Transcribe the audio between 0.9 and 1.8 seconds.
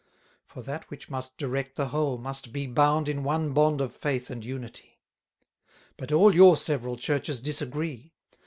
must direct